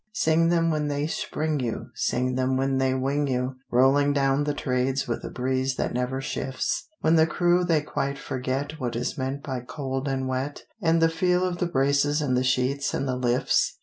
Sing 0.13 0.49
them 0.49 0.71
when 0.71 0.87
they 0.87 1.05
spring 1.05 1.59
you, 1.59 1.91
Sing 1.93 2.33
them 2.33 2.57
when 2.57 2.79
they 2.79 2.95
wing 2.95 3.27
you, 3.27 3.57
Rolling 3.69 4.13
down 4.13 4.45
the 4.45 4.53
Trades 4.55 5.07
with 5.07 5.23
a 5.23 5.29
breeze 5.29 5.75
that 5.75 5.93
never 5.93 6.19
shifts; 6.19 6.87
When 7.01 7.17
the 7.17 7.27
crew 7.27 7.63
they 7.63 7.81
quite 7.83 8.17
forget 8.17 8.79
What 8.79 8.95
is 8.95 9.15
meant 9.15 9.43
by 9.43 9.59
cold 9.59 10.07
and 10.07 10.27
wet, 10.27 10.63
And 10.81 11.03
the 11.03 11.07
feel 11.09 11.43
of 11.45 11.59
the 11.59 11.67
braces 11.67 12.19
and 12.19 12.35
the 12.35 12.43
sheets 12.43 12.95
and 12.95 13.07
the 13.07 13.15
lifts. 13.15 13.77